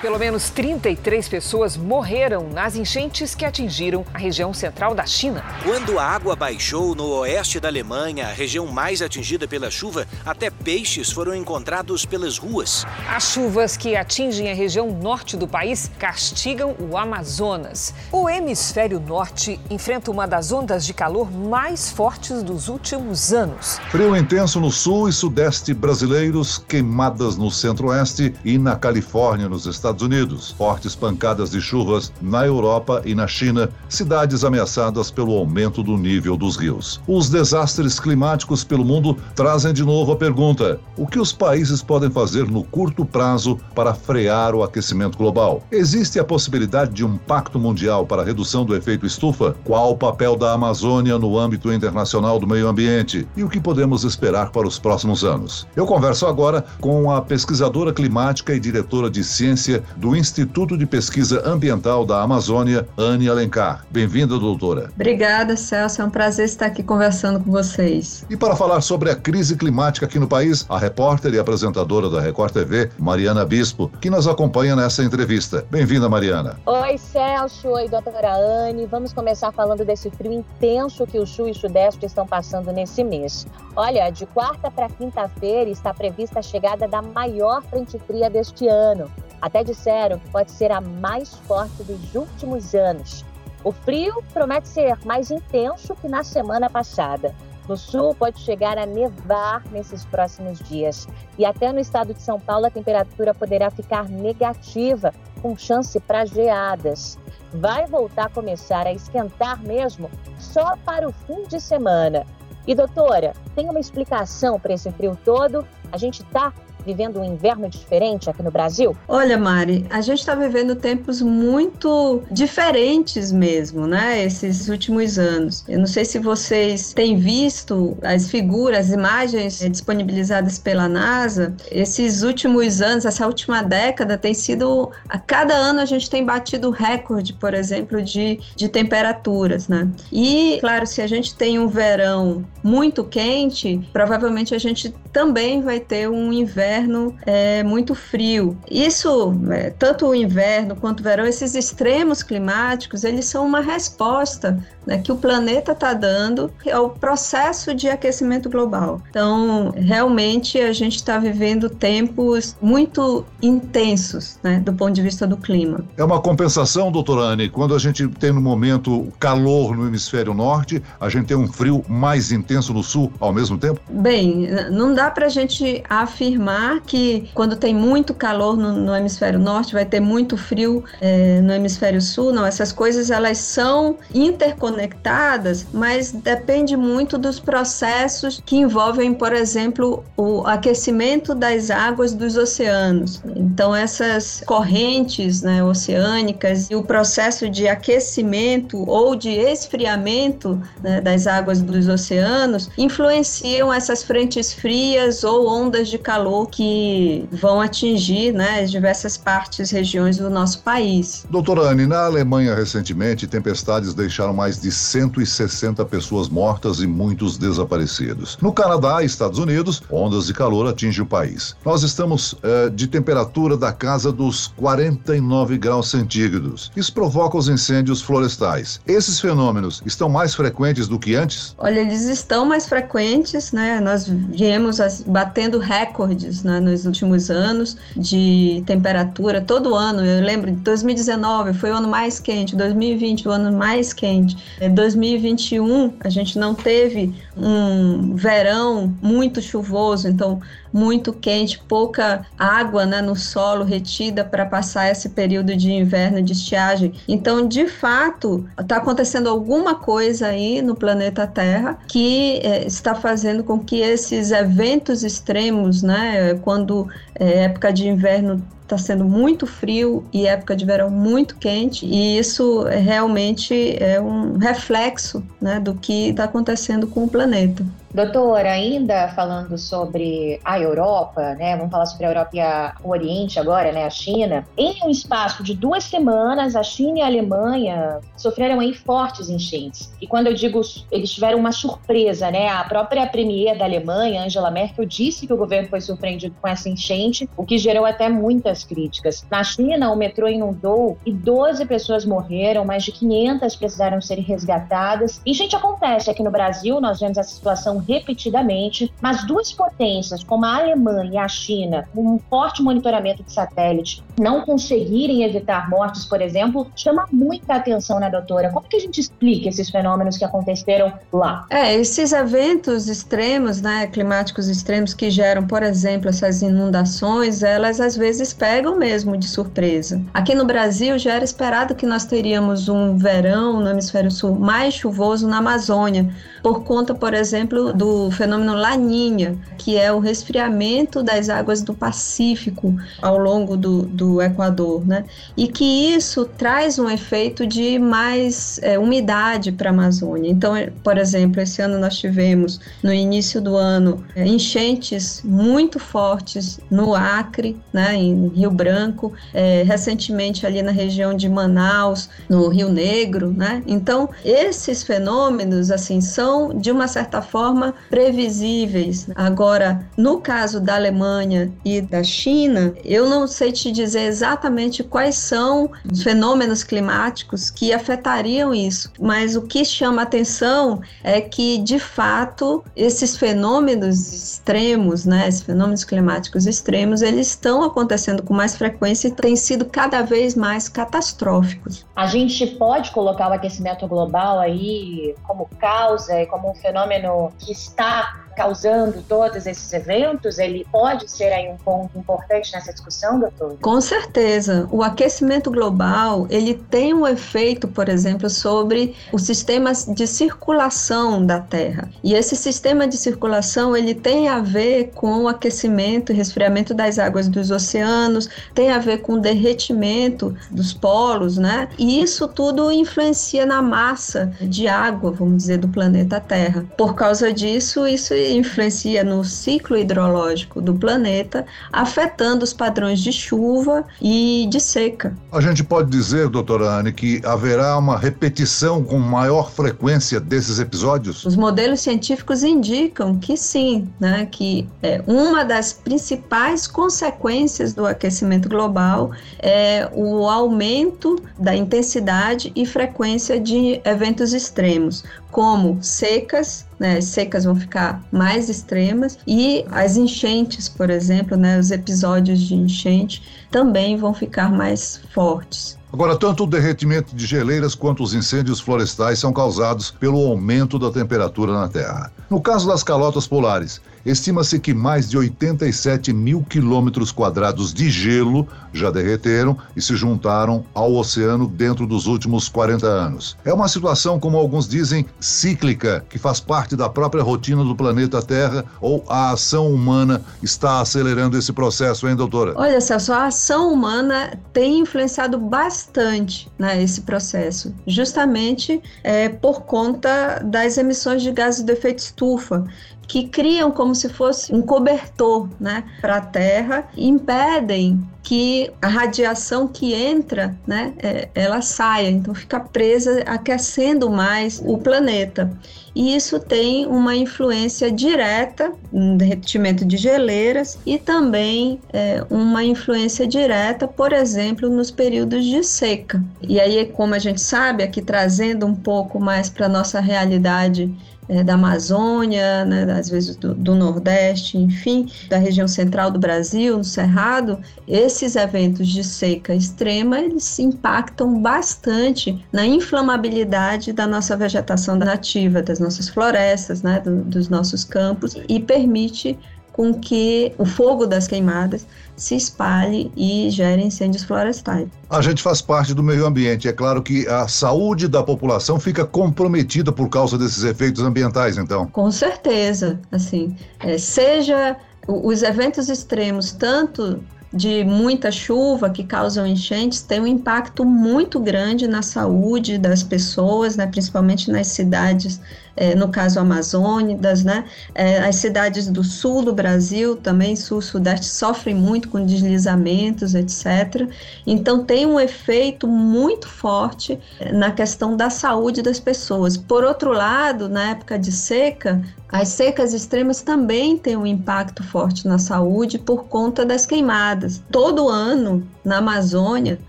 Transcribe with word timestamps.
Pelo 0.00 0.18
menos 0.18 0.48
33 0.48 1.28
pessoas 1.28 1.76
morreram 1.76 2.48
nas 2.48 2.74
enchentes 2.74 3.34
que 3.34 3.44
atingiram 3.44 4.02
a 4.14 4.18
região 4.18 4.54
central 4.54 4.94
da 4.94 5.04
China. 5.04 5.44
Quando 5.62 5.98
a 5.98 6.04
água 6.04 6.34
baixou 6.34 6.94
no 6.94 7.04
oeste 7.18 7.60
da 7.60 7.68
Alemanha, 7.68 8.28
a 8.28 8.32
região 8.32 8.66
mais 8.66 9.02
atingida 9.02 9.46
pela 9.46 9.70
chuva, 9.70 10.06
até 10.24 10.48
peixes 10.48 11.12
foram 11.12 11.34
encontrados 11.34 12.06
pelas 12.06 12.38
ruas. 12.38 12.86
As 13.10 13.24
chuvas 13.24 13.76
que 13.76 13.94
atingem 13.94 14.50
a 14.50 14.54
região 14.54 14.90
norte 14.90 15.36
do 15.36 15.46
país 15.46 15.90
castigam 15.98 16.74
o 16.80 16.96
Amazonas. 16.96 17.92
O 18.10 18.26
hemisfério 18.26 18.98
norte 18.98 19.60
enfrenta 19.68 20.10
uma 20.10 20.26
das 20.26 20.50
ondas 20.50 20.86
de 20.86 20.94
calor 20.94 21.30
mais 21.30 21.90
fortes 21.90 22.42
dos 22.42 22.68
últimos 22.68 23.34
anos. 23.34 23.78
Frio 23.90 24.16
intenso 24.16 24.60
no 24.60 24.70
sul 24.70 25.10
e 25.10 25.12
sudeste 25.12 25.74
brasileiros, 25.74 26.56
queimadas 26.56 27.36
no 27.36 27.50
centro-oeste 27.50 28.34
e 28.42 28.56
na 28.56 28.76
Califórnia, 28.76 29.46
nos 29.46 29.66
Estados 29.66 29.89
Unidos. 30.02 30.50
Fortes 30.52 30.94
pancadas 30.94 31.50
de 31.50 31.60
chuvas 31.60 32.12
na 32.22 32.46
Europa 32.46 33.02
e 33.04 33.14
na 33.14 33.26
China, 33.26 33.68
cidades 33.88 34.44
ameaçadas 34.44 35.10
pelo 35.10 35.36
aumento 35.36 35.82
do 35.82 35.96
nível 35.96 36.36
dos 36.36 36.56
rios. 36.56 37.00
Os 37.06 37.28
desastres 37.28 37.98
climáticos 37.98 38.64
pelo 38.64 38.84
mundo 38.84 39.16
trazem 39.34 39.72
de 39.72 39.84
novo 39.84 40.12
a 40.12 40.16
pergunta: 40.16 40.80
o 40.96 41.06
que 41.06 41.18
os 41.18 41.32
países 41.32 41.82
podem 41.82 42.10
fazer 42.10 42.48
no 42.48 42.64
curto 42.64 43.04
prazo 43.04 43.58
para 43.74 43.94
frear 43.94 44.54
o 44.54 44.62
aquecimento 44.62 45.18
global? 45.18 45.62
Existe 45.70 46.18
a 46.18 46.24
possibilidade 46.24 46.92
de 46.92 47.04
um 47.04 47.16
pacto 47.16 47.58
mundial 47.58 48.06
para 48.06 48.22
a 48.22 48.24
redução 48.24 48.64
do 48.64 48.74
efeito 48.74 49.04
estufa? 49.04 49.54
Qual 49.64 49.92
o 49.92 49.96
papel 49.96 50.36
da 50.36 50.52
Amazônia 50.52 51.18
no 51.18 51.38
âmbito 51.38 51.72
internacional? 51.72 52.20
Nacional 52.20 52.38
do 52.38 52.46
Meio 52.46 52.66
Ambiente 52.66 53.28
e 53.36 53.44
o 53.44 53.48
que 53.48 53.60
podemos 53.60 54.04
esperar 54.04 54.50
para 54.50 54.66
os 54.66 54.78
próximos 54.78 55.22
anos. 55.22 55.66
Eu 55.76 55.86
converso 55.86 56.26
agora 56.26 56.64
com 56.80 57.10
a 57.10 57.20
pesquisadora 57.22 57.92
climática 57.92 58.54
e 58.54 58.60
diretora 58.60 59.10
de 59.10 59.22
ciência 59.22 59.79
do 59.96 60.14
Instituto 60.14 60.78
de 60.78 60.86
Pesquisa 60.86 61.42
Ambiental 61.44 62.06
da 62.06 62.22
Amazônia, 62.22 62.86
Anne 62.96 63.28
Alencar. 63.28 63.84
Bem-vinda, 63.90 64.38
doutora. 64.38 64.90
Obrigada, 64.94 65.56
Celso. 65.56 66.00
É 66.00 66.04
um 66.04 66.10
prazer 66.10 66.44
estar 66.44 66.66
aqui 66.66 66.82
conversando 66.82 67.40
com 67.40 67.50
vocês. 67.50 68.24
E 68.30 68.36
para 68.36 68.54
falar 68.54 68.80
sobre 68.80 69.10
a 69.10 69.16
crise 69.16 69.56
climática 69.56 70.06
aqui 70.06 70.18
no 70.18 70.28
país, 70.28 70.64
a 70.68 70.78
repórter 70.78 71.34
e 71.34 71.38
apresentadora 71.38 72.08
da 72.08 72.20
Record 72.20 72.52
TV, 72.52 72.90
Mariana 72.98 73.44
Bispo, 73.44 73.90
que 74.00 74.08
nos 74.08 74.28
acompanha 74.28 74.76
nessa 74.76 75.02
entrevista. 75.02 75.66
Bem-vinda, 75.68 76.08
Mariana. 76.08 76.60
Oi, 76.64 76.96
Celso. 76.96 77.68
Oi, 77.70 77.88
doutora 77.88 78.36
Anne. 78.36 78.86
Vamos 78.86 79.12
começar 79.12 79.50
falando 79.50 79.84
desse 79.84 80.10
frio 80.10 80.32
intenso 80.32 81.04
que 81.06 81.18
o 81.18 81.26
sul 81.26 81.48
e 81.48 81.50
o 81.50 81.54
sudeste 81.54 82.06
estão 82.06 82.20
estão 82.20 82.26
passando 82.26 82.72
nesse 82.72 83.02
mês. 83.02 83.46
Olha, 83.74 84.10
de 84.10 84.26
quarta 84.26 84.70
para 84.70 84.88
quinta-feira 84.88 85.70
está 85.70 85.94
prevista 85.94 86.40
a 86.40 86.42
chegada 86.42 86.86
da 86.86 87.00
maior 87.00 87.62
frente 87.62 87.98
fria 87.98 88.28
deste 88.28 88.68
ano. 88.68 89.10
Até 89.40 89.64
disseram 89.64 90.18
que 90.18 90.28
pode 90.30 90.50
ser 90.50 90.70
a 90.70 90.80
mais 90.80 91.34
forte 91.34 91.82
dos 91.84 92.14
últimos 92.14 92.74
anos. 92.74 93.24
O 93.62 93.72
frio 93.72 94.22
promete 94.32 94.68
ser 94.68 94.98
mais 95.04 95.30
intenso 95.30 95.94
que 95.94 96.08
na 96.08 96.22
semana 96.22 96.68
passada. 96.70 97.34
No 97.68 97.76
sul, 97.76 98.14
pode 98.14 98.40
chegar 98.40 98.78
a 98.78 98.86
nevar 98.86 99.62
nesses 99.70 100.04
próximos 100.04 100.58
dias. 100.58 101.06
E 101.38 101.44
até 101.44 101.72
no 101.72 101.78
estado 101.78 102.12
de 102.12 102.22
São 102.22 102.40
Paulo, 102.40 102.66
a 102.66 102.70
temperatura 102.70 103.32
poderá 103.32 103.70
ficar 103.70 104.08
negativa, 104.08 105.14
com 105.40 105.56
chance 105.56 105.98
para 106.00 106.24
geadas 106.24 107.18
vai 107.52 107.86
voltar 107.86 108.26
a 108.26 108.30
começar 108.30 108.86
a 108.86 108.92
esquentar 108.92 109.60
mesmo 109.62 110.10
só 110.38 110.76
para 110.84 111.08
o 111.08 111.12
fim 111.12 111.42
de 111.44 111.60
semana. 111.60 112.24
E 112.66 112.74
doutora, 112.74 113.32
tem 113.54 113.68
uma 113.68 113.80
explicação 113.80 114.60
para 114.60 114.74
esse 114.74 114.90
frio 114.92 115.18
todo? 115.24 115.66
A 115.90 115.96
gente 115.96 116.22
está 116.22 116.52
vivendo 116.84 117.20
um 117.20 117.24
inverno 117.24 117.68
diferente 117.68 118.28
aqui 118.28 118.42
no 118.42 118.50
Brasil? 118.50 118.96
Olha, 119.08 119.36
Mari, 119.36 119.86
a 119.90 120.00
gente 120.00 120.20
está 120.20 120.34
vivendo 120.34 120.74
tempos 120.74 121.20
muito 121.22 122.22
diferentes 122.30 123.32
mesmo, 123.32 123.86
né? 123.86 124.24
Esses 124.24 124.68
últimos 124.68 125.18
anos. 125.18 125.64
Eu 125.68 125.78
não 125.78 125.86
sei 125.86 126.04
se 126.04 126.18
vocês 126.18 126.92
têm 126.92 127.16
visto 127.16 127.96
as 128.02 128.30
figuras, 128.30 128.86
as 128.86 128.92
imagens 128.92 129.58
disponibilizadas 129.70 130.58
pela 130.58 130.88
NASA. 130.88 131.54
Esses 131.70 132.22
últimos 132.22 132.80
anos, 132.80 133.04
essa 133.04 133.26
última 133.26 133.62
década, 133.62 134.16
tem 134.16 134.34
sido. 134.34 134.90
A 135.08 135.18
cada 135.18 135.54
ano 135.54 135.80
a 135.80 135.84
gente 135.84 136.08
tem 136.08 136.24
batido 136.24 136.70
recorde, 136.70 137.32
por 137.34 137.54
exemplo, 137.54 138.02
de, 138.02 138.40
de 138.56 138.68
temperaturas, 138.68 139.68
né? 139.68 139.88
E, 140.12 140.58
claro, 140.60 140.86
se 140.86 141.02
a 141.02 141.06
gente 141.06 141.34
tem 141.34 141.58
um 141.58 141.68
verão 141.68 142.44
muito 142.62 143.04
quente, 143.04 143.80
provavelmente 143.92 144.54
a 144.54 144.58
gente 144.58 144.94
também 145.12 145.60
vai 145.60 145.80
ter 145.80 146.08
um 146.08 146.32
inverno 146.32 146.69
inverno 146.70 147.14
é, 147.26 147.62
muito 147.62 147.94
frio. 147.94 148.56
Isso, 148.70 149.34
é, 149.50 149.70
tanto 149.70 150.06
o 150.06 150.14
inverno 150.14 150.76
quanto 150.76 151.00
o 151.00 151.02
verão, 151.02 151.24
esses 151.24 151.54
extremos 151.54 152.22
climáticos, 152.22 153.02
eles 153.02 153.24
são 153.24 153.44
uma 153.44 153.60
resposta 153.60 154.58
né, 154.86 154.98
que 154.98 155.10
o 155.10 155.16
planeta 155.16 155.72
está 155.72 155.92
dando 155.92 156.50
ao 156.72 156.90
processo 156.90 157.74
de 157.74 157.88
aquecimento 157.88 158.48
global. 158.48 159.02
Então, 159.10 159.72
realmente, 159.76 160.58
a 160.58 160.72
gente 160.72 160.96
está 160.96 161.18
vivendo 161.18 161.68
tempos 161.68 162.56
muito 162.62 163.24
intensos 163.42 164.38
né, 164.42 164.60
do 164.60 164.72
ponto 164.72 164.92
de 164.92 165.02
vista 165.02 165.26
do 165.26 165.36
clima. 165.36 165.84
É 165.96 166.04
uma 166.04 166.20
compensação, 166.20 166.92
doutora 166.92 167.22
Anne, 167.22 167.48
quando 167.48 167.74
a 167.74 167.78
gente 167.78 168.06
tem 168.08 168.32
no 168.32 168.40
momento 168.40 169.12
calor 169.18 169.76
no 169.76 169.86
hemisfério 169.86 170.32
norte, 170.32 170.82
a 171.00 171.08
gente 171.08 171.26
tem 171.26 171.36
um 171.36 171.50
frio 171.50 171.84
mais 171.88 172.30
intenso 172.30 172.72
no 172.72 172.82
sul 172.82 173.12
ao 173.18 173.32
mesmo 173.32 173.58
tempo? 173.58 173.80
Bem, 173.90 174.48
não 174.70 174.94
dá 174.94 175.10
para 175.10 175.26
a 175.26 175.28
gente 175.28 175.82
afirmar 175.88 176.59
que 176.86 177.30
quando 177.34 177.56
tem 177.56 177.74
muito 177.74 178.14
calor 178.14 178.56
no, 178.56 178.72
no 178.72 178.94
hemisfério 178.94 179.38
norte, 179.38 179.72
vai 179.72 179.84
ter 179.84 180.00
muito 180.00 180.36
frio 180.36 180.84
é, 181.00 181.40
no 181.40 181.52
hemisfério 181.52 182.00
sul. 182.00 182.32
Não, 182.32 182.44
essas 182.44 182.72
coisas 182.72 183.10
elas 183.10 183.38
são 183.38 183.98
interconectadas, 184.14 185.66
mas 185.72 186.12
depende 186.12 186.76
muito 186.76 187.16
dos 187.18 187.40
processos 187.40 188.42
que 188.44 188.56
envolvem, 188.56 189.14
por 189.14 189.32
exemplo, 189.32 190.04
o 190.16 190.46
aquecimento 190.46 191.34
das 191.34 191.70
águas 191.70 192.12
dos 192.12 192.36
oceanos. 192.36 193.22
Então, 193.36 193.74
essas 193.74 194.42
correntes 194.46 195.42
né, 195.42 195.62
oceânicas 195.62 196.68
e 196.70 196.74
o 196.74 196.82
processo 196.82 197.48
de 197.48 197.68
aquecimento 197.68 198.84
ou 198.88 199.14
de 199.14 199.30
esfriamento 199.30 200.60
né, 200.82 201.00
das 201.00 201.26
águas 201.26 201.62
dos 201.62 201.88
oceanos 201.88 202.70
influenciam 202.76 203.72
essas 203.72 204.02
frentes 204.02 204.52
frias 204.52 205.24
ou 205.24 205.48
ondas 205.48 205.88
de 205.88 205.98
calor 205.98 206.49
que 206.50 207.28
vão 207.32 207.60
atingir 207.60 208.32
né, 208.32 208.64
diversas 208.64 209.16
partes, 209.16 209.70
regiões 209.70 210.18
do 210.18 210.28
nosso 210.28 210.60
país. 210.62 211.24
Doutora 211.30 211.62
Anne, 211.62 211.86
na 211.86 212.04
Alemanha 212.06 212.54
recentemente, 212.54 213.26
tempestades 213.26 213.94
deixaram 213.94 214.32
mais 214.32 214.60
de 214.60 214.70
160 214.70 215.84
pessoas 215.86 216.28
mortas 216.28 216.80
e 216.80 216.86
muitos 216.86 217.38
desaparecidos. 217.38 218.36
No 218.40 218.52
Canadá 218.52 219.02
e 219.02 219.06
Estados 219.06 219.38
Unidos, 219.38 219.82
ondas 219.90 220.26
de 220.26 220.34
calor 220.34 220.66
atingem 220.68 221.02
o 221.02 221.06
país. 221.06 221.54
Nós 221.64 221.82
estamos 221.82 222.34
é, 222.42 222.68
de 222.70 222.86
temperatura 222.86 223.56
da 223.56 223.72
casa 223.72 224.12
dos 224.12 224.48
49 224.48 225.58
graus 225.58 225.90
centígrados. 225.90 226.70
Isso 226.76 226.92
provoca 226.92 227.36
os 227.36 227.48
incêndios 227.48 228.02
florestais. 228.02 228.80
Esses 228.86 229.20
fenômenos 229.20 229.82
estão 229.84 230.08
mais 230.08 230.34
frequentes 230.34 230.88
do 230.88 230.98
que 230.98 231.14
antes? 231.14 231.54
Olha, 231.58 231.80
eles 231.80 232.02
estão 232.02 232.44
mais 232.44 232.66
frequentes, 232.66 233.52
né? 233.52 233.80
Nós 233.80 234.06
viemos 234.06 234.80
batendo 235.06 235.58
recordes 235.58 236.39
né, 236.42 236.60
nos 236.60 236.86
últimos 236.86 237.30
anos 237.30 237.76
de 237.96 238.62
temperatura, 238.66 239.40
todo 239.40 239.74
ano. 239.74 240.04
Eu 240.04 240.22
lembro 240.22 240.50
de 240.50 240.58
2019 240.58 241.54
foi 241.54 241.70
o 241.70 241.74
ano 241.76 241.88
mais 241.88 242.20
quente, 242.20 242.56
2020 242.56 243.28
o 243.28 243.30
ano 243.30 243.56
mais 243.56 243.92
quente, 243.92 244.36
2021 244.74 245.94
a 246.00 246.08
gente 246.08 246.38
não 246.38 246.54
teve 246.54 247.14
um 247.36 248.14
verão 248.14 248.94
muito 249.02 249.40
chuvoso, 249.40 250.08
então 250.08 250.40
muito 250.72 251.12
quente, 251.12 251.58
pouca 251.58 252.26
água 252.38 252.86
né, 252.86 253.02
no 253.02 253.16
solo 253.16 253.64
retida 253.64 254.24
para 254.24 254.46
passar 254.46 254.90
esse 254.90 255.08
período 255.10 255.56
de 255.56 255.72
inverno 255.72 256.22
de 256.22 256.32
estiagem. 256.32 256.94
Então, 257.08 257.46
de 257.46 257.66
fato, 257.66 258.48
está 258.58 258.76
acontecendo 258.76 259.28
alguma 259.28 259.74
coisa 259.74 260.28
aí 260.28 260.62
no 260.62 260.74
planeta 260.74 261.26
Terra 261.26 261.78
que 261.88 262.40
é, 262.42 262.66
está 262.66 262.94
fazendo 262.94 263.42
com 263.42 263.58
que 263.58 263.80
esses 263.80 264.30
eventos 264.30 265.02
extremos, 265.02 265.82
né, 265.82 266.29
quando 266.34 266.88
é 267.14 267.44
época 267.44 267.72
de 267.72 267.88
inverno 267.88 268.42
está 268.74 268.78
sendo 268.78 269.04
muito 269.04 269.46
frio 269.46 270.04
e 270.12 270.26
época 270.26 270.54
de 270.54 270.64
verão 270.64 270.90
muito 270.90 271.36
quente, 271.36 271.84
e 271.84 272.18
isso 272.18 272.64
realmente 272.64 273.76
é 273.82 274.00
um 274.00 274.38
reflexo 274.38 275.22
né, 275.40 275.58
do 275.58 275.74
que 275.74 276.10
está 276.10 276.24
acontecendo 276.24 276.86
com 276.86 277.04
o 277.04 277.08
planeta. 277.08 277.64
Doutor, 277.92 278.46
ainda 278.46 279.08
falando 279.08 279.58
sobre 279.58 280.40
a 280.44 280.60
Europa, 280.60 281.34
né? 281.34 281.56
Vamos 281.56 281.72
falar 281.72 281.86
sobre 281.86 282.06
a 282.06 282.10
Europa 282.10 282.30
e 282.34 282.40
a, 282.40 282.74
o 282.84 282.90
Oriente 282.90 283.40
agora, 283.40 283.72
né? 283.72 283.84
A 283.84 283.90
China. 283.90 284.46
Em 284.56 284.76
um 284.84 284.90
espaço 284.90 285.42
de 285.42 285.54
duas 285.54 285.82
semanas, 285.82 286.54
a 286.54 286.62
China 286.62 287.00
e 287.00 287.02
a 287.02 287.06
Alemanha 287.06 287.98
sofreram 288.16 288.60
aí 288.60 288.74
fortes 288.74 289.28
enchentes. 289.28 289.92
E 290.00 290.06
quando 290.06 290.28
eu 290.28 290.34
digo 290.34 290.60
eles 290.92 291.10
tiveram 291.10 291.38
uma 291.40 291.50
surpresa, 291.50 292.30
né? 292.30 292.48
A 292.48 292.62
própria 292.62 293.08
premier 293.08 293.58
da 293.58 293.64
Alemanha, 293.64 294.22
Angela 294.22 294.52
Merkel, 294.52 294.84
disse 294.84 295.26
que 295.26 295.32
o 295.32 295.36
governo 295.36 295.68
foi 295.68 295.80
surpreendido 295.80 296.36
com 296.40 296.46
essa 296.46 296.68
enchente, 296.68 297.28
o 297.36 297.44
que 297.44 297.58
gerou 297.58 297.84
até 297.84 298.08
muitas 298.08 298.59
críticas. 298.64 299.24
Na 299.30 299.42
China, 299.42 299.90
o 299.90 299.96
metrô 299.96 300.28
inundou 300.28 300.98
e 301.04 301.12
12 301.12 301.64
pessoas 301.66 302.04
morreram, 302.04 302.64
mais 302.64 302.84
de 302.84 302.92
500 302.92 303.56
precisaram 303.56 304.00
ser 304.00 304.18
resgatadas. 304.18 305.20
Enchente 305.24 305.56
acontece 305.56 306.10
aqui 306.10 306.22
no 306.22 306.30
Brasil, 306.30 306.80
nós 306.80 307.00
vemos 307.00 307.18
essa 307.18 307.30
situação 307.30 307.78
repetidamente, 307.78 308.92
mas 309.00 309.26
duas 309.26 309.52
potências 309.52 310.22
como 310.24 310.44
a 310.44 310.56
Alemanha 310.56 311.10
e 311.12 311.18
a 311.18 311.28
China, 311.28 311.88
com 311.94 312.14
um 312.14 312.18
forte 312.18 312.62
monitoramento 312.62 313.22
de 313.22 313.32
satélite, 313.32 314.02
não 314.18 314.42
conseguirem 314.42 315.24
evitar 315.24 315.68
mortes, 315.68 316.04
por 316.04 316.20
exemplo, 316.20 316.70
chama 316.76 317.06
muita 317.10 317.54
atenção, 317.54 317.98
né, 317.98 318.10
doutora? 318.10 318.50
Como 318.50 318.66
que 318.68 318.76
a 318.76 318.80
gente 318.80 319.00
explica 319.00 319.48
esses 319.48 319.70
fenômenos 319.70 320.16
que 320.16 320.24
aconteceram 320.24 320.92
lá? 321.12 321.46
É, 321.50 321.74
esses 321.74 322.12
eventos 322.12 322.88
extremos, 322.88 323.60
né, 323.60 323.86
climáticos 323.86 324.48
extremos 324.48 324.94
que 324.94 325.10
geram, 325.10 325.46
por 325.46 325.62
exemplo, 325.62 326.08
essas 326.08 326.42
inundações, 326.42 327.42
elas 327.42 327.80
às 327.80 327.96
vezes 327.96 328.32
pegam 328.50 328.76
mesmo 328.76 329.16
de 329.16 329.28
surpresa. 329.28 330.02
Aqui 330.12 330.34
no 330.34 330.44
Brasil 330.44 330.98
já 330.98 331.14
era 331.14 331.24
esperado 331.24 331.72
que 331.72 331.86
nós 331.86 332.04
teríamos 332.04 332.68
um 332.68 332.96
verão 332.96 333.60
no 333.60 333.68
hemisfério 333.70 334.10
sul 334.10 334.34
mais 334.34 334.74
chuvoso 334.74 335.28
na 335.28 335.38
Amazônia, 335.38 336.12
por 336.42 336.64
conta, 336.64 336.92
por 336.92 337.14
exemplo, 337.14 337.72
do 337.72 338.10
fenômeno 338.10 338.54
Laninha, 338.54 339.38
que 339.56 339.76
é 339.76 339.92
o 339.92 340.00
resfriamento 340.00 341.00
das 341.00 341.28
águas 341.28 341.62
do 341.62 341.72
Pacífico 341.74 342.74
ao 343.00 343.18
longo 343.18 343.56
do, 343.56 343.82
do 343.82 344.20
Equador, 344.20 344.84
né? 344.84 345.04
E 345.36 345.46
que 345.46 345.94
isso 345.94 346.24
traz 346.24 346.76
um 346.76 346.90
efeito 346.90 347.46
de 347.46 347.78
mais 347.78 348.58
é, 348.62 348.76
umidade 348.78 349.52
para 349.52 349.70
a 349.70 349.72
Amazônia. 349.72 350.28
Então, 350.28 350.54
por 350.82 350.98
exemplo, 350.98 351.40
esse 351.40 351.62
ano 351.62 351.78
nós 351.78 351.96
tivemos, 351.98 352.58
no 352.82 352.92
início 352.92 353.40
do 353.40 353.54
ano, 353.54 354.04
é, 354.16 354.26
enchentes 354.26 355.22
muito 355.22 355.78
fortes 355.78 356.58
no 356.68 356.96
Acre, 356.96 357.56
né, 357.72 357.94
em 357.94 358.39
Rio 358.40 358.50
Branco, 358.50 359.12
é, 359.32 359.62
recentemente 359.62 360.46
ali 360.46 360.62
na 360.62 360.72
região 360.72 361.14
de 361.14 361.28
Manaus, 361.28 362.08
no 362.28 362.48
Rio 362.48 362.68
Negro, 362.68 363.32
né? 363.36 363.62
Então, 363.66 364.08
esses 364.24 364.82
fenômenos, 364.82 365.70
assim, 365.70 366.00
são 366.00 366.58
de 366.58 366.70
uma 366.70 366.88
certa 366.88 367.22
forma, 367.22 367.74
previsíveis. 367.88 369.08
Agora, 369.14 369.86
no 369.96 370.20
caso 370.20 370.60
da 370.60 370.74
Alemanha 370.74 371.52
e 371.64 371.80
da 371.80 372.02
China, 372.02 372.74
eu 372.84 373.08
não 373.08 373.26
sei 373.26 373.52
te 373.52 373.70
dizer 373.70 374.02
exatamente 374.02 374.82
quais 374.82 375.16
são 375.16 375.70
os 375.90 376.02
fenômenos 376.02 376.64
climáticos 376.64 377.50
que 377.50 377.72
afetariam 377.72 378.54
isso, 378.54 378.90
mas 378.98 379.36
o 379.36 379.42
que 379.42 379.64
chama 379.64 380.02
atenção 380.02 380.80
é 381.02 381.20
que, 381.20 381.58
de 381.58 381.78
fato, 381.78 382.64
esses 382.74 383.16
fenômenos 383.16 384.12
extremos, 384.12 385.04
né, 385.04 385.28
esses 385.28 385.42
fenômenos 385.42 385.84
climáticos 385.84 386.46
extremos, 386.46 387.02
eles 387.02 387.28
estão 387.28 387.62
acontecendo 387.62 388.22
com 388.30 388.34
mais 388.34 388.54
frequência 388.54 389.08
e 389.08 389.10
têm 389.10 389.34
sido 389.34 389.64
cada 389.64 390.02
vez 390.02 390.36
mais 390.36 390.68
catastróficos. 390.68 391.84
A 391.96 392.06
gente 392.06 392.46
pode 392.46 392.92
colocar 392.92 393.28
o 393.28 393.32
aquecimento 393.32 393.88
global 393.88 394.38
aí 394.38 395.16
como 395.24 395.48
causa 395.58 396.24
como 396.26 396.48
um 396.48 396.54
fenômeno 396.54 397.32
que 397.40 397.50
está 397.50 398.29
causando 398.40 399.04
todos 399.06 399.46
esses 399.46 399.70
eventos, 399.70 400.38
ele 400.38 400.66
pode 400.72 401.10
ser 401.10 401.30
aí 401.30 401.46
um 401.50 401.58
ponto 401.58 401.98
importante 401.98 402.50
nessa 402.54 402.72
discussão, 402.72 403.20
doutor? 403.20 403.58
Com 403.60 403.78
certeza. 403.82 404.66
O 404.72 404.82
aquecimento 404.82 405.50
global, 405.50 406.26
ele 406.30 406.54
tem 406.54 406.94
um 406.94 407.06
efeito, 407.06 407.68
por 407.68 407.90
exemplo, 407.90 408.30
sobre 408.30 408.96
os 409.12 409.24
sistemas 409.24 409.84
de 409.84 410.06
circulação 410.06 411.24
da 411.24 411.38
Terra. 411.38 411.90
E 412.02 412.14
esse 412.14 412.34
sistema 412.34 412.88
de 412.88 412.96
circulação, 412.96 413.76
ele 413.76 413.94
tem 413.94 414.30
a 414.30 414.40
ver 414.40 414.92
com 414.94 415.24
o 415.24 415.28
aquecimento 415.28 416.10
e 416.10 416.14
resfriamento 416.14 416.72
das 416.72 416.98
águas 416.98 417.28
dos 417.28 417.50
oceanos, 417.50 418.26
tem 418.54 418.70
a 418.70 418.78
ver 418.78 419.02
com 419.02 419.14
o 419.14 419.20
derretimento 419.20 420.34
dos 420.50 420.72
polos, 420.72 421.36
né? 421.36 421.68
E 421.78 422.02
isso 422.02 422.26
tudo 422.26 422.72
influencia 422.72 423.44
na 423.44 423.60
massa 423.60 424.32
de 424.40 424.66
água, 424.66 425.10
vamos 425.10 425.36
dizer, 425.36 425.58
do 425.58 425.68
planeta 425.68 426.18
Terra. 426.18 426.64
Por 426.78 426.94
causa 426.94 427.30
disso, 427.30 427.86
isso 427.86 428.14
influencia 428.32 429.04
no 429.04 429.24
ciclo 429.24 429.76
hidrológico 429.76 430.60
do 430.60 430.74
planeta, 430.74 431.46
afetando 431.72 432.44
os 432.44 432.52
padrões 432.52 433.00
de 433.00 433.12
chuva 433.12 433.84
e 434.00 434.46
de 434.50 434.60
seca. 434.60 435.16
A 435.32 435.40
gente 435.40 435.62
pode 435.62 435.90
dizer, 435.90 436.28
doutora 436.28 436.78
Anne, 436.78 436.92
que 436.92 437.20
haverá 437.24 437.76
uma 437.78 437.98
repetição 437.98 438.82
com 438.82 438.98
maior 438.98 439.50
frequência 439.50 440.20
desses 440.20 440.58
episódios? 440.58 441.24
Os 441.24 441.36
modelos 441.36 441.80
científicos 441.80 442.42
indicam 442.42 443.16
que 443.18 443.36
sim, 443.36 443.88
né, 443.98 444.26
que 444.30 444.68
é, 444.82 445.02
uma 445.06 445.44
das 445.44 445.72
principais 445.72 446.66
consequências 446.66 447.74
do 447.74 447.86
aquecimento 447.86 448.48
global 448.48 449.10
é 449.38 449.88
o 449.94 450.28
aumento 450.28 451.22
da 451.38 451.54
intensidade 451.54 452.52
e 452.54 452.66
frequência 452.66 453.40
de 453.40 453.80
eventos 453.84 454.32
extremos, 454.32 455.04
como 455.30 455.82
secas, 455.82 456.66
né, 456.80 456.96
as 456.96 457.04
secas 457.04 457.44
vão 457.44 457.54
ficar 457.54 458.02
mais 458.10 458.48
extremas 458.48 459.18
e 459.26 459.66
as 459.70 459.98
enchentes, 459.98 460.66
por 460.66 460.88
exemplo, 460.88 461.36
né, 461.36 461.58
os 461.58 461.70
episódios 461.70 462.40
de 462.40 462.54
enchente 462.54 463.22
também 463.50 463.98
vão 463.98 464.14
ficar 464.14 464.50
mais 464.50 465.00
fortes. 465.12 465.78
Agora, 465.92 466.16
tanto 466.16 466.44
o 466.44 466.46
derretimento 466.46 467.14
de 467.14 467.26
geleiras 467.26 467.74
quanto 467.74 468.02
os 468.02 468.14
incêndios 468.14 468.60
florestais 468.60 469.18
são 469.18 469.32
causados 469.32 469.90
pelo 469.90 470.24
aumento 470.24 470.78
da 470.78 470.90
temperatura 470.90 471.52
na 471.52 471.68
Terra. 471.68 472.12
No 472.30 472.40
caso 472.40 472.68
das 472.68 472.84
calotas 472.84 473.26
polares, 473.26 473.80
estima-se 474.04 474.58
que 474.58 474.72
mais 474.72 475.08
de 475.08 475.18
87 475.18 476.12
mil 476.12 476.42
quilômetros 476.42 477.12
quadrados 477.12 477.72
de 477.72 477.90
gelo 477.90 478.46
já 478.72 478.90
derreteram 478.90 479.56
e 479.76 479.82
se 479.82 479.96
juntaram 479.96 480.64
ao 480.74 480.94
oceano 480.94 481.46
dentro 481.46 481.86
dos 481.86 482.06
últimos 482.06 482.48
40 482.48 482.86
anos. 482.86 483.36
É 483.44 483.52
uma 483.52 483.68
situação, 483.68 484.18
como 484.18 484.38
alguns 484.38 484.68
dizem, 484.68 485.06
cíclica, 485.18 486.04
que 486.08 486.18
faz 486.18 486.40
parte 486.40 486.76
da 486.76 486.88
própria 486.88 487.22
rotina 487.22 487.64
do 487.64 487.74
planeta 487.74 488.22
Terra 488.22 488.64
ou 488.80 489.04
a 489.08 489.32
ação 489.32 489.72
humana 489.72 490.22
está 490.42 490.80
acelerando 490.80 491.36
esse 491.36 491.52
processo, 491.52 492.08
hein, 492.08 492.16
doutora? 492.16 492.54
Olha, 492.56 492.80
Celso, 492.80 493.12
a 493.12 493.26
ação 493.26 493.72
humana 493.72 494.38
tem 494.52 494.80
influenciado 494.80 495.38
bastante 495.38 496.50
né, 496.58 496.82
esse 496.82 497.02
processo, 497.02 497.74
justamente 497.86 498.80
é, 499.02 499.28
por 499.28 499.62
conta 499.62 500.40
das 500.44 500.78
emissões 500.78 501.22
de 501.22 501.32
gases 501.32 501.62
de 501.62 501.72
efeito 501.72 501.98
estufa 501.98 502.64
que 503.10 503.24
criam 503.24 503.72
como 503.72 503.92
se 503.92 504.08
fosse 504.08 504.54
um 504.54 504.62
cobertor 504.62 505.48
né, 505.58 505.82
para 506.00 506.18
a 506.18 506.20
Terra, 506.20 506.88
impedem 506.96 508.00
que 508.22 508.70
a 508.80 508.86
radiação 508.86 509.66
que 509.66 509.92
entra, 509.92 510.56
né, 510.64 510.94
é, 510.98 511.28
ela 511.34 511.60
saia, 511.60 512.08
então 512.08 512.32
fica 512.32 512.60
presa, 512.60 513.24
aquecendo 513.26 514.08
mais 514.08 514.62
o 514.64 514.78
planeta. 514.78 515.50
E 515.92 516.14
isso 516.14 516.38
tem 516.38 516.86
uma 516.86 517.16
influência 517.16 517.90
direta 517.90 518.72
no 518.92 519.18
derretimento 519.18 519.84
de 519.84 519.96
geleiras 519.96 520.78
e 520.86 520.96
também 520.96 521.80
é, 521.92 522.24
uma 522.30 522.62
influência 522.62 523.26
direta, 523.26 523.88
por 523.88 524.12
exemplo, 524.12 524.70
nos 524.70 524.92
períodos 524.92 525.44
de 525.44 525.64
seca. 525.64 526.22
E 526.40 526.60
aí, 526.60 526.86
como 526.86 527.12
a 527.16 527.18
gente 527.18 527.40
sabe, 527.40 527.82
aqui 527.82 528.00
trazendo 528.00 528.66
um 528.66 528.74
pouco 528.76 529.18
mais 529.18 529.50
para 529.50 529.66
a 529.66 529.68
nossa 529.68 529.98
realidade 529.98 530.94
é, 531.30 531.44
da 531.44 531.54
Amazônia, 531.54 532.64
né, 532.64 532.82
às 532.92 533.08
vezes 533.08 533.36
do, 533.36 533.54
do, 533.54 533.76
Nordeste, 533.76 534.58
enfim, 534.58 535.08
da 535.28 535.38
região 535.38 535.68
central 535.68 536.10
do 536.10 536.18
Brasil, 536.18 536.76
no 536.76 536.82
Cerrado, 536.82 537.60
esses 537.86 538.34
eventos 538.34 538.88
de 538.88 539.04
seca 539.04 539.54
extrema, 539.54 540.18
eles 540.18 540.58
impactam 540.58 541.40
bastante 541.40 542.44
na 542.52 542.66
inflamabilidade 542.66 543.92
da 543.92 544.08
nossa 544.08 544.36
vegetação 544.36 544.96
nativa, 544.96 545.62
das 545.62 545.78
nossas 545.78 546.08
florestas, 546.08 546.82
né, 546.82 546.98
do, 546.98 547.22
dos 547.22 547.48
nossos 547.48 547.84
campos, 547.84 548.36
e 548.48 548.58
permite 548.58 549.38
com 549.72 549.94
que 549.94 550.52
o 550.58 550.64
fogo 550.64 551.06
das 551.06 551.26
queimadas 551.26 551.86
se 552.16 552.36
espalhe 552.36 553.10
e 553.16 553.48
gere 553.50 553.82
incêndios 553.82 554.24
florestais. 554.24 554.88
A 555.08 555.22
gente 555.22 555.42
faz 555.42 555.62
parte 555.62 555.94
do 555.94 556.02
meio 556.02 556.26
ambiente. 556.26 556.68
É 556.68 556.72
claro 556.72 557.02
que 557.02 557.26
a 557.26 557.48
saúde 557.48 558.06
da 558.06 558.22
população 558.22 558.78
fica 558.78 559.06
comprometida 559.06 559.90
por 559.90 560.08
causa 560.08 560.36
desses 560.36 560.62
efeitos 560.64 561.02
ambientais, 561.02 561.56
então. 561.56 561.86
Com 561.86 562.10
certeza. 562.10 563.00
Assim, 563.10 563.56
é, 563.80 563.96
seja 563.96 564.76
os 565.08 565.42
eventos 565.42 565.88
extremos, 565.88 566.52
tanto 566.52 567.20
de 567.52 567.82
muita 567.82 568.30
chuva 568.30 568.90
que 568.90 569.02
causam 569.02 569.44
enchentes 569.44 570.02
tem 570.02 570.20
um 570.20 570.26
impacto 570.26 570.84
muito 570.84 571.40
grande 571.40 571.88
na 571.88 572.00
saúde 572.00 572.78
das 572.78 573.02
pessoas, 573.02 573.76
né, 573.76 573.86
principalmente 573.88 574.50
nas 574.50 574.68
cidades 574.68 575.40
é, 575.80 575.94
no 575.94 576.08
caso 576.10 576.38
amazônicas, 576.38 577.42
né? 577.42 577.64
É, 577.94 578.18
as 578.18 578.36
cidades 578.36 578.86
do 578.86 579.02
sul 579.02 579.42
do 579.42 579.54
Brasil, 579.54 580.14
também 580.14 580.54
sul-sudeste, 580.54 581.24
sofrem 581.24 581.74
muito 581.74 582.10
com 582.10 582.22
deslizamentos, 582.22 583.34
etc. 583.34 584.06
Então 584.46 584.84
tem 584.84 585.06
um 585.06 585.18
efeito 585.18 585.88
muito 585.88 586.46
forte 586.46 587.18
é, 587.40 587.50
na 587.50 587.70
questão 587.70 588.14
da 588.14 588.28
saúde 588.28 588.82
das 588.82 589.00
pessoas. 589.00 589.56
Por 589.56 589.82
outro 589.82 590.12
lado, 590.12 590.68
na 590.68 590.90
época 590.90 591.18
de 591.18 591.32
seca, 591.32 592.02
as 592.28 592.48
secas 592.48 592.92
extremas 592.92 593.40
também 593.40 593.96
têm 593.96 594.18
um 594.18 594.26
impacto 594.26 594.84
forte 594.84 595.26
na 595.26 595.38
saúde 595.38 595.98
por 595.98 596.24
conta 596.24 596.62
das 596.62 596.84
queimadas. 596.84 597.62
Todo 597.72 598.06
ano, 598.06 598.68
na 598.84 598.98
Amazônia, 598.98 599.78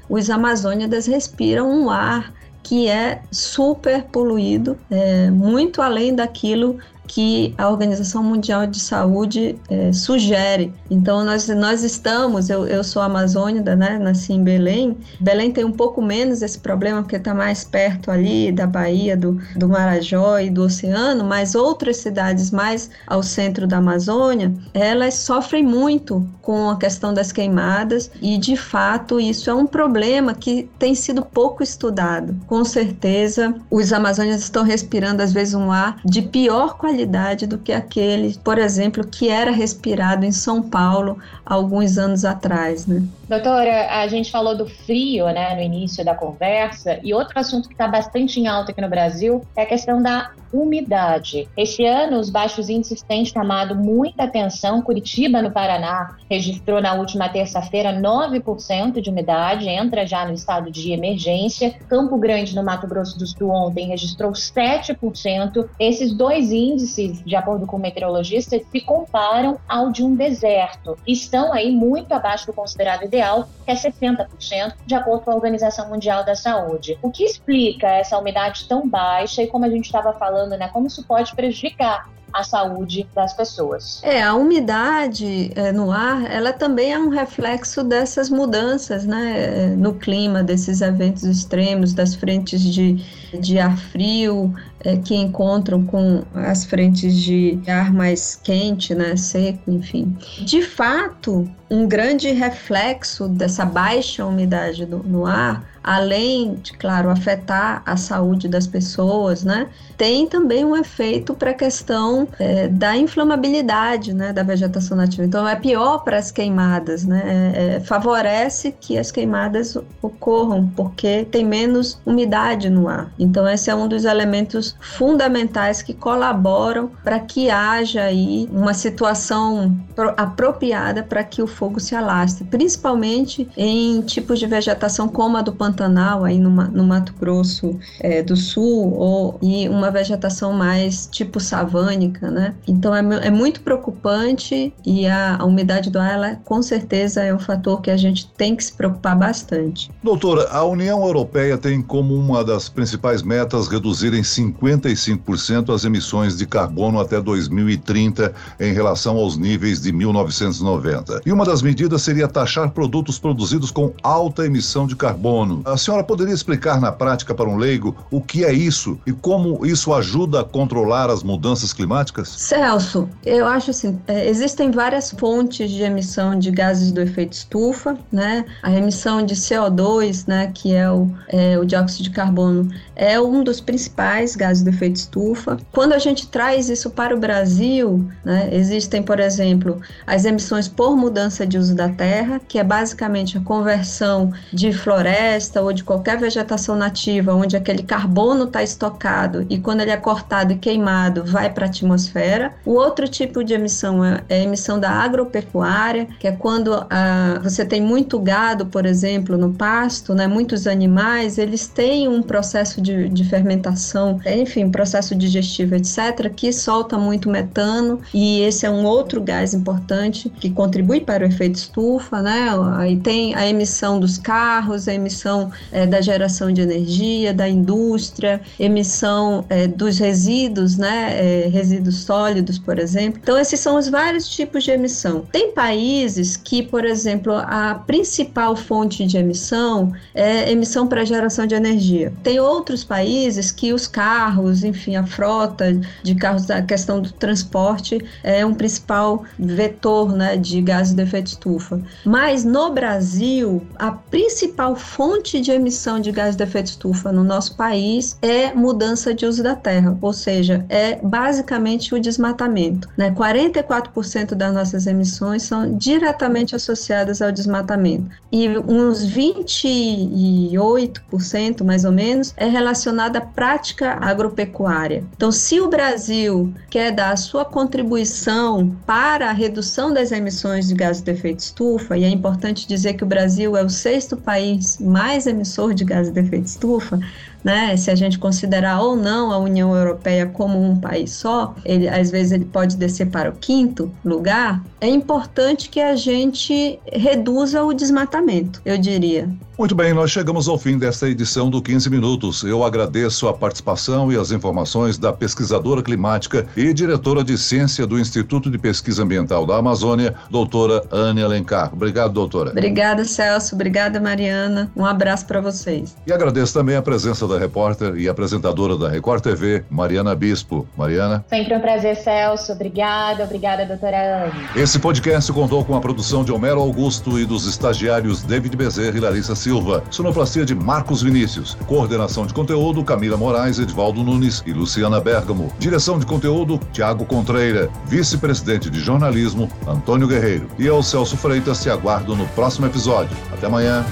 os 0.08 0.30
amazônidas 0.30 1.06
respiram 1.06 1.70
um 1.70 1.90
ar 1.90 2.32
que 2.72 2.88
é 2.88 3.22
super 3.30 4.04
poluído, 4.04 4.78
é, 4.90 5.30
muito 5.30 5.82
além 5.82 6.16
daquilo 6.16 6.80
que 7.12 7.54
a 7.58 7.70
Organização 7.70 8.24
Mundial 8.24 8.66
de 8.66 8.80
Saúde 8.80 9.58
é, 9.70 9.92
sugere. 9.92 10.74
Então, 10.90 11.26
nós, 11.26 11.46
nós 11.50 11.84
estamos, 11.84 12.50
eu, 12.50 12.66
eu 12.66 12.86
sou 12.86 13.02
amazônida, 13.02 13.76
né, 13.76 14.00
nasci 14.00 14.32
em 14.32 14.42
Belém. 14.42 14.96
Belém 15.20 15.52
tem 15.52 15.66
um 15.66 15.74
pouco 15.74 16.02
menos 16.02 16.42
esse 16.42 16.58
problema, 16.58 17.02
porque 17.02 17.18
está 17.18 17.34
mais 17.34 17.66
perto 17.66 18.10
ali 18.10 18.50
da 18.50 18.66
Bahia, 18.66 19.18
do, 19.18 19.38
do 19.58 19.68
Marajó 19.68 20.40
e 20.40 20.50
do 20.50 20.64
oceano, 20.64 21.26
mas 21.26 21.54
outras 21.54 21.98
cidades 21.98 22.50
mais 22.50 22.90
ao 23.06 23.22
centro 23.22 23.68
da 23.68 23.78
Amazônia, 23.80 24.54
elas 24.74 25.16
sofrem 25.16 25.66
muito 25.66 26.26
com 26.42 26.70
a 26.70 26.78
questão 26.78 27.14
das 27.14 27.34
queimadas 27.34 28.10
e, 28.22 28.38
de 28.38 28.56
fato, 28.56 29.20
isso 29.20 29.50
é 29.50 29.54
um 29.54 29.68
problema 29.68 30.34
que 30.34 30.70
tem 30.80 30.96
sido 30.96 31.26
pouco 31.26 31.62
estudado. 31.62 32.34
Com 32.48 32.64
certeza, 32.64 33.54
os 33.70 33.92
amazônidas 33.92 34.44
estão 34.44 34.64
respirando, 34.64 35.22
às 35.22 35.34
vezes, 35.34 35.54
um 35.54 35.70
ar 35.70 36.00
de 36.06 36.22
pior 36.22 36.78
qualidade 36.78 37.01
qualidade 37.02 37.48
do 37.48 37.58
que 37.58 37.72
aquele, 37.72 38.38
por 38.44 38.58
exemplo, 38.58 39.06
que 39.06 39.30
era 39.30 39.52
respirado 39.52 40.26
em 40.26 40.32
São 40.32 40.62
Paulo 40.62 41.18
alguns 41.46 41.98
anos 41.98 42.24
atrás, 42.24 42.86
né? 42.86 43.04
Doutora, 43.28 44.02
a 44.02 44.08
gente 44.08 44.30
falou 44.30 44.56
do 44.56 44.68
frio, 44.68 45.26
né, 45.28 45.56
no 45.56 45.62
início 45.62 46.04
da 46.04 46.14
conversa, 46.14 47.00
e 47.04 47.14
outro 47.14 47.40
assunto 47.40 47.68
que 47.68 47.74
está 47.74 47.88
bastante 47.88 48.40
em 48.40 48.48
alta 48.48 48.72
aqui 48.72 48.82
no 48.82 48.90
Brasil 48.90 49.42
é 49.56 49.64
a 49.64 49.66
questão 49.66 50.02
da 50.02 50.32
umidade. 50.52 51.48
Este 51.56 51.86
ano, 51.86 52.20
os 52.20 52.30
baixos 52.30 52.70
índices 52.70 53.02
têm 53.02 53.24
chamado 53.24 53.76
muita 53.76 54.24
atenção. 54.24 54.82
Curitiba, 54.82 55.42
no 55.42 55.52
Paraná, 55.52 56.18
registrou 56.30 56.82
na 56.82 56.94
última 56.94 57.30
terça-feira 57.30 57.94
9% 57.94 59.00
de 59.00 59.10
umidade, 59.10 59.70
entra 59.70 60.06
já 60.06 60.26
no 60.26 60.34
estado 60.34 60.70
de 60.70 60.92
emergência. 60.92 61.74
Campo 61.88 62.18
Grande, 62.18 62.56
no 62.56 62.64
Mato 62.64 62.88
Grosso 62.88 63.18
do 63.18 63.26
Sul, 63.26 63.50
ontem 63.50 63.88
registrou 63.88 64.32
7%. 64.32 65.70
Esses 65.80 66.14
dois 66.14 66.52
índices, 66.52 66.81
de 67.24 67.36
acordo 67.36 67.66
com 67.66 67.78
meteorologistas, 67.78 68.62
se 68.70 68.82
comparam 68.82 69.60
ao 69.68 69.92
de 69.92 70.04
um 70.04 70.16
deserto. 70.16 70.98
Estão 71.08 71.54
aí 71.54 71.72
muito 71.72 72.12
abaixo 72.14 72.46
do 72.46 72.54
considerado 72.54 73.04
ideal 73.04 73.22
ideal, 73.22 73.48
que 73.64 73.72
é 73.72 73.76
60%, 73.76 74.74
de 74.86 74.96
acordo 74.96 75.24
com 75.24 75.32
a 75.32 75.36
Organização 75.36 75.90
Mundial 75.90 76.26
da 76.26 76.36
Saúde. 76.36 76.98
O 77.02 77.12
que 77.12 77.24
explica 77.24 77.88
essa 77.88 78.18
umidade 78.18 78.68
tão 78.68 78.88
baixa 78.88 79.44
e 79.44 79.48
como 79.48 79.66
a 79.66 79.70
gente 79.70 79.86
estava 79.86 80.14
falando, 80.14 80.58
né, 80.58 80.68
como 80.70 80.88
isso 80.88 81.06
pode 81.06 81.36
prejudicar 81.36 82.10
a 82.34 82.44
saúde 82.44 83.08
das 83.16 83.34
pessoas. 83.34 84.02
É, 84.04 84.22
a 84.22 84.34
umidade 84.34 85.52
é, 85.56 85.72
no 85.72 85.92
ar, 85.92 86.30
ela 86.32 86.54
também 86.54 86.94
é 86.94 87.00
um 87.00 87.10
reflexo 87.10 87.84
dessas 87.84 88.30
mudanças, 88.30 89.06
né, 89.06 89.68
no 89.78 89.94
clima, 89.96 90.44
desses 90.44 90.82
eventos 90.82 91.24
extremos, 91.24 91.94
das 91.94 92.16
frentes 92.16 92.62
de, 92.62 93.04
de 93.40 93.60
ar 93.60 93.78
frio, 93.78 94.54
é, 94.84 94.98
que 94.98 95.16
encontram 95.16 95.86
com 95.86 96.24
as 96.34 96.66
frentes 96.66 97.16
de 97.16 97.60
ar 97.68 97.94
mais 97.94 98.36
quente, 98.36 98.96
né, 98.96 99.16
seco, 99.16 99.72
enfim. 99.72 100.18
De 100.46 100.62
fato, 100.62 101.50
um 101.72 101.88
grande 101.88 102.30
reflexo 102.32 103.30
dessa 103.30 103.66
baixa 103.66 104.26
umidade 104.26 104.86
do, 104.86 104.98
no 104.98 105.26
ar 105.26 105.64
além 105.84 106.56
de, 106.56 106.74
claro, 106.74 107.10
afetar 107.10 107.82
a 107.86 107.98
saúde 107.98 108.48
das 108.48 108.68
pessoas, 108.68 109.44
né, 109.44 109.68
tem 109.98 110.28
também 110.28 110.64
um 110.64 110.76
efeito 110.76 111.34
para 111.34 111.52
a 111.52 111.54
questão 111.54 112.28
é, 112.40 112.68
da 112.68 112.96
inflamabilidade, 112.96 114.14
né, 114.14 114.32
da 114.32 114.44
vegetação 114.44 114.96
nativa. 114.96 115.26
Então, 115.26 115.48
é 115.48 115.56
pior 115.56 116.00
para 116.04 116.18
as 116.18 116.32
queimadas, 116.32 117.06
né, 117.06 117.24
é, 117.26 117.76
é, 117.76 117.80
favorece 117.80 118.76
que 118.80 118.98
as 118.98 119.12
queimadas 119.12 119.78
ocorram, 120.02 120.68
porque 120.76 121.26
tem 121.26 121.46
menos 121.46 122.00
umidade 122.06 122.70
no 122.70 122.88
ar. 122.88 123.12
Então, 123.18 123.48
esse 123.48 123.70
é 123.70 123.76
um 123.76 123.88
dos 123.88 124.06
elementos 124.06 124.76
fundamentais 124.80 125.82
que 125.82 125.94
colaboram 125.94 126.92
para 127.04 127.20
que 127.20 127.50
haja 127.50 128.04
aí 128.04 128.48
uma 128.52 128.74
situação 128.74 129.76
apropriada 130.18 131.04
para 131.04 131.24
que 131.24 131.42
o 131.42 131.48
fogo 131.62 131.80
se 131.80 131.94
alastre, 131.94 132.44
principalmente 132.46 133.48
em 133.56 134.02
tipos 134.02 134.40
de 134.40 134.48
vegetação 134.48 135.08
como 135.08 135.38
a 135.38 135.44
do 135.44 135.54
Pantanal 135.54 136.26
aí 136.26 136.40
no, 136.40 136.50
no 136.50 136.84
Mato 136.84 137.14
Grosso 137.20 137.78
é, 138.00 138.24
do 138.24 138.36
Sul, 138.36 138.92
ou, 138.96 139.38
e 139.44 139.70
uma 139.70 139.92
vegetação 139.92 140.54
mais 140.54 141.06
tipo 141.06 141.40
savânica, 141.40 142.32
né? 142.32 142.56
Então 142.68 142.96
é, 142.96 143.28
é 143.28 143.30
muito 143.30 143.62
preocupante 143.62 144.74
e 144.84 145.06
a, 145.06 145.38
a, 145.38 145.46
umidade 145.46 145.92
do 145.92 146.00
ar, 146.00 146.14
ela, 146.14 146.36
com 146.44 146.64
certeza, 146.64 147.22
é 147.22 147.32
um 147.32 147.38
fator 147.38 147.80
que 147.80 147.92
a 147.92 147.98
gente 147.98 148.28
tem 148.30 148.56
que 148.56 148.64
se 148.64 148.74
preocupar 148.74 149.16
bastante. 149.16 149.92
Doutora, 150.04 150.50
a 150.50 150.66
União 150.66 151.06
Europeia 151.06 151.60
tem 151.60 151.80
como 151.80 152.16
uma 152.16 152.44
das 152.44 152.70
principais 152.70 153.22
metas 153.22 153.68
reduzir 153.68 154.16
em 154.16 154.24
55% 154.24 155.72
as 155.72 155.86
emissões 155.86 156.36
de 156.36 156.48
carbono 156.48 157.00
até 157.00 157.22
2030 157.22 158.34
em 158.60 158.74
relação 158.74 159.18
aos 159.18 159.38
níveis 159.38 159.80
de 159.80 159.92
1990. 159.92 161.22
E 161.24 161.32
uma 161.32 161.51
das 161.52 161.62
medidas 161.62 162.02
seria 162.02 162.30
taxar 162.30 162.72
produtos 162.72 163.20
produzidos 163.20 163.72
com 163.72 163.92
alta 164.02 164.46
emissão 164.46 164.88
de 164.88 164.96
carbono. 164.96 165.62
A 165.66 165.76
senhora 165.76 166.02
poderia 166.02 166.34
explicar 166.34 166.80
na 166.80 166.94
prática 166.94 167.36
para 167.36 167.50
um 167.50 167.58
leigo 167.58 167.94
o 168.10 168.22
que 168.22 168.46
é 168.46 168.54
isso 168.54 168.98
e 169.06 169.12
como 169.12 169.66
isso 169.66 169.94
ajuda 169.94 170.40
a 170.40 170.44
controlar 170.46 171.10
as 171.10 171.24
mudanças 171.24 171.74
climáticas? 171.74 172.30
Celso, 172.30 173.10
eu 173.26 173.46
acho 173.46 173.72
assim, 173.72 174.00
é, 174.08 174.30
existem 174.30 174.72
várias 174.72 175.12
fontes 175.12 175.70
de 175.70 175.84
emissão 175.84 176.40
de 176.40 176.52
gases 176.52 176.90
do 176.90 177.02
efeito 177.02 177.34
estufa, 177.34 177.98
né? 178.10 178.46
A 178.64 178.72
emissão 178.72 179.22
de 179.26 179.36
CO2, 179.36 180.24
né, 180.28 180.54
que 180.56 180.74
é 180.74 180.90
o, 180.90 181.12
é, 181.28 181.60
o 181.60 181.66
dióxido 181.66 182.04
de 182.04 182.12
carbono, 182.12 182.70
é 182.96 183.20
um 183.20 183.44
dos 183.44 183.60
principais 183.60 184.38
gases 184.38 184.64
do 184.64 184.70
efeito 184.70 184.96
estufa. 184.96 185.58
Quando 185.74 185.92
a 185.92 186.00
gente 186.00 186.28
traz 186.28 186.70
isso 186.70 186.90
para 186.92 187.14
o 187.14 187.20
Brasil, 187.20 188.10
né, 188.24 188.48
existem, 188.54 189.04
por 189.04 189.20
exemplo, 189.20 189.82
as 190.08 190.24
emissões 190.24 190.70
por 190.70 190.96
mudança 190.96 191.41
de 191.46 191.58
uso 191.58 191.76
da 191.76 191.90
terra, 191.90 192.40
que 192.48 192.58
é 192.60 192.64
basicamente 192.64 193.38
a 193.38 193.42
conversão 193.42 194.32
de 194.52 194.72
floresta 194.74 195.62
ou 195.62 195.74
de 195.74 195.84
qualquer 195.84 196.18
vegetação 196.18 196.76
nativa 196.76 197.34
onde 197.34 197.56
aquele 197.56 197.84
carbono 197.84 198.46
está 198.46 198.64
estocado 198.64 199.46
e 199.50 199.60
quando 199.60 199.82
ele 199.82 199.92
é 199.92 199.98
cortado 199.98 200.54
e 200.54 200.58
queimado 200.58 201.24
vai 201.26 201.50
para 201.50 201.66
a 201.66 201.70
atmosfera. 201.70 202.54
O 202.66 202.74
outro 202.74 203.08
tipo 203.08 203.44
de 203.44 203.54
emissão 203.54 204.04
é, 204.04 204.22
é 204.30 204.36
a 204.40 204.44
emissão 204.44 204.80
da 204.80 204.90
agropecuária, 204.90 206.08
que 206.20 206.28
é 206.28 206.32
quando 206.32 206.74
ah, 206.90 207.40
você 207.44 207.66
tem 207.66 207.82
muito 207.82 208.20
gado, 208.20 208.66
por 208.66 208.86
exemplo, 208.86 209.38
no 209.38 209.54
pasto, 209.54 210.14
né, 210.14 210.28
muitos 210.28 210.68
animais, 210.68 211.38
eles 211.38 211.68
têm 211.68 212.08
um 212.08 212.22
processo 212.22 212.82
de, 212.82 213.10
de 213.10 213.24
fermentação, 213.24 214.20
enfim, 214.26 214.70
processo 214.70 215.16
digestivo, 215.16 215.76
etc., 215.76 216.32
que 216.36 216.52
solta 216.52 216.98
muito 216.98 217.30
metano 217.30 218.00
e 218.14 218.42
esse 218.42 218.66
é 218.66 218.70
um 218.70 218.86
outro 218.86 219.22
gás 219.22 219.54
importante 219.54 220.30
que 220.30 220.50
contribui 220.50 221.02
para 221.02 221.21
o 221.24 221.28
efeito 221.28 221.56
estufa, 221.56 222.22
né? 222.22 222.50
Aí 222.78 222.98
tem 222.98 223.36
a 223.36 223.48
emissão 223.48 224.00
dos 224.00 224.18
carros, 224.18 224.88
a 224.88 224.94
emissão 224.94 225.52
é, 225.72 225.86
da 225.86 226.02
geração 226.02 226.52
de 226.52 226.62
energia, 226.62 227.34
da 227.34 227.48
indústria, 227.48 228.42
emissão 228.60 229.46
é, 229.50 229.68
dos 229.68 229.98
resíduos, 229.98 230.78
né, 230.78 231.46
é, 231.46 231.48
resíduos 231.48 232.04
sólidos, 232.04 232.58
por 232.58 232.80
exemplo. 232.80 233.20
Então, 233.22 233.38
esses 233.38 233.60
são 233.60 233.78
os 233.78 233.88
vários 233.90 234.28
tipos 234.28 234.64
de 234.64 234.72
emissão. 234.72 235.26
Tem 235.32 235.52
países 235.52 236.38
que, 236.38 236.64
por 236.64 236.86
exemplo, 236.86 237.34
a 237.34 237.76
principal 237.76 238.56
fonte 238.56 239.06
de 239.06 239.18
emissão 239.18 239.94
é 240.14 240.52
emissão 240.52 240.88
para 240.88 241.06
geração 241.06 241.46
de 241.46 241.56
energia. 241.56 242.14
Tem 242.24 242.40
outros 242.40 242.84
países 242.84 243.52
que 243.52 243.74
os 243.74 243.88
carros, 243.88 244.64
enfim, 244.64 244.96
a 244.96 245.06
frota 245.06 245.80
de 246.04 246.16
carros, 246.16 246.50
a 246.50 246.62
questão 246.62 247.02
do 247.02 247.12
transporte 247.12 248.00
é 248.24 248.46
um 248.46 248.54
principal 248.54 249.24
vetor 249.38 250.14
né, 250.14 250.38
de 250.38 250.62
gases 250.62 250.94
de 250.94 251.04
efeito 251.12 251.28
estufa. 251.28 251.80
Mas 252.06 252.46
no 252.46 252.72
Brasil, 252.72 253.62
a 253.78 253.92
principal 253.92 254.76
fonte 254.76 255.42
de 255.42 255.52
emissão 255.52 256.00
de 256.00 256.12
gás 256.12 256.36
de 256.36 256.44
efeito 256.44 256.68
estufa 256.68 257.12
no 257.12 257.24
nosso 257.24 257.56
país 257.56 258.18
é 258.22 258.54
mudança 258.54 259.12
de 259.14 259.26
uso 259.26 259.44
da 259.44 259.56
terra, 259.56 259.98
ou 260.02 260.14
seja, 260.14 260.66
é 260.70 260.96
basicamente 260.96 261.94
o 261.94 262.00
desmatamento. 262.00 262.88
Né? 262.98 263.12
44% 263.12 264.36
das 264.36 264.54
nossas 264.54 264.88
emissões 264.88 265.44
são 265.44 265.78
diretamente 265.78 266.56
associadas 266.56 267.22
ao 267.22 267.32
desmatamento 267.32 268.10
e 268.32 268.48
uns 268.58 269.06
28% 269.06 271.64
mais 271.64 271.84
ou 271.84 271.92
menos 271.92 272.34
é 272.38 272.48
relacionada 272.48 273.20
à 273.20 273.22
prática 273.22 273.98
agropecuária. 274.02 275.04
Então, 275.16 275.32
se 275.32 275.60
o 275.60 275.68
Brasil 275.68 276.54
quer 276.70 276.92
dar 276.92 277.12
a 277.12 277.18
sua 277.18 277.44
contribuição 277.44 278.76
para 278.86 279.30
a 279.30 279.34
redução 279.34 279.94
das 279.94 280.12
emissões 280.12 280.68
de 280.68 280.76
gases 280.76 281.01
de 281.04 281.12
efeito 281.12 281.40
estufa, 281.40 281.98
e 281.98 282.04
é 282.04 282.10
importante 282.10 282.68
dizer 282.68 282.94
que 282.94 283.04
o 283.04 283.08
Brasil 283.08 283.56
é 283.58 283.64
o 283.64 283.70
sexto 283.70 284.18
país 284.18 284.78
mais 284.80 285.28
emissor 285.28 285.74
de 285.74 285.84
gases 285.84 286.12
de 286.12 286.20
efeito 286.20 286.46
estufa, 286.46 287.00
né? 287.44 287.76
Se 287.78 287.90
a 287.90 287.96
gente 287.96 288.20
considerar 288.20 288.82
ou 288.82 288.96
não 288.96 289.32
a 289.32 289.38
União 289.38 289.76
Europeia 289.76 290.26
como 290.26 290.62
um 290.62 290.80
país 290.80 291.12
só, 291.12 291.56
ele 291.66 291.88
às 291.88 292.12
vezes 292.12 292.32
ele 292.32 292.46
pode 292.46 292.78
descer 292.78 293.08
para 293.08 293.30
o 293.30 293.34
quinto 293.34 293.92
lugar. 294.04 294.64
É 294.80 294.88
importante 294.88 295.70
que 295.70 295.80
a 295.80 295.96
gente 295.96 296.80
reduza 296.92 297.64
o 297.64 297.74
desmatamento, 297.74 298.62
eu 298.66 298.78
diria. 298.78 299.30
Muito 299.62 299.76
bem, 299.76 299.94
nós 299.94 300.10
chegamos 300.10 300.48
ao 300.48 300.58
fim 300.58 300.76
desta 300.76 301.08
edição 301.08 301.48
do 301.48 301.62
15 301.62 301.88
Minutos. 301.88 302.42
Eu 302.42 302.64
agradeço 302.64 303.28
a 303.28 303.34
participação 303.34 304.12
e 304.12 304.18
as 304.18 304.32
informações 304.32 304.98
da 304.98 305.14
pesquisadora 305.14 305.84
climática 305.84 306.48
e 306.58 306.74
diretora 306.74 307.24
de 307.24 307.38
ciência 307.38 307.86
do 307.86 308.00
Instituto 308.00 308.50
de 308.50 308.58
Pesquisa 308.58 309.04
Ambiental 309.04 309.46
da 309.46 309.58
Amazônia, 309.58 310.16
doutora 310.32 310.84
Anne 310.92 311.22
Alencar. 311.22 311.72
Obrigado, 311.72 312.12
doutora. 312.12 312.50
Obrigada, 312.50 313.06
Celso. 313.06 313.54
Obrigada, 313.54 314.00
Mariana. 314.00 314.72
Um 314.76 314.84
abraço 314.84 315.28
para 315.28 315.40
vocês. 315.40 315.96
E 316.08 316.12
agradeço 316.12 316.54
também 316.54 316.76
a 316.76 316.82
presença 316.82 317.28
da 317.32 317.40
repórter 317.40 317.96
e 317.96 318.08
apresentadora 318.08 318.78
da 318.78 318.90
Record 318.90 319.24
TV, 319.24 319.64
Mariana 319.70 320.14
Bispo. 320.14 320.68
Mariana. 320.78 321.24
Sempre 321.30 321.56
um 321.56 321.60
prazer, 321.60 321.96
Celso. 321.96 322.52
Obrigada, 322.52 323.24
obrigada, 323.24 323.66
doutora 323.66 324.26
Anne. 324.26 324.48
Esse 324.56 324.80
podcast 324.80 325.32
contou 325.32 325.64
com 325.64 325.76
a 325.76 325.82
produção 325.82 326.24
de 326.24 326.32
Homero 326.32 326.60
Augusto 326.60 327.20
e 327.20 327.26
dos 327.26 327.48
estagiários 327.48 328.22
David 328.24 328.56
Bezerra 328.56 328.98
e 328.98 329.00
Larissa 329.00 329.36
Silva. 329.36 329.84
Sonoplastia 329.90 330.46
de 330.46 330.54
Marcos 330.54 331.02
Vinícius. 331.02 331.56
Coordenação 331.68 332.26
de 332.26 332.34
conteúdo, 332.34 332.84
Camila 332.84 333.18
Moraes, 333.18 333.60
Edvaldo 333.60 334.04
Nunes 334.04 334.44
e 334.46 334.54
Luciana 334.54 335.00
Bergamo. 335.00 335.52
Direção 335.58 335.98
de 335.98 336.06
conteúdo, 336.06 336.60
Tiago 336.74 337.06
Contreira. 337.06 337.70
Vice-presidente 337.86 338.70
de 338.70 338.80
jornalismo, 338.80 339.50
Antônio 339.68 340.08
Guerreiro. 340.08 340.48
E 340.60 340.66
eu, 340.66 340.84
Celso 340.84 341.16
Freitas, 341.16 341.62
te 341.62 341.70
aguardo 341.70 342.16
no 342.16 342.28
próximo 342.30 342.68
episódio. 342.68 343.16
Até 343.32 343.48
amanhã. 343.48 343.86